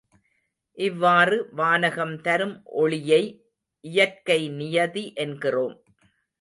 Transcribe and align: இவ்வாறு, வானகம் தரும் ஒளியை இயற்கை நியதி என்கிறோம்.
இவ்வாறு, 0.77 1.49
வானகம் 1.51 2.21
தரும் 2.21 2.61
ஒளியை 2.63 3.21
இயற்கை 3.83 4.49
நியதி 4.49 5.13
என்கிறோம். 5.15 5.75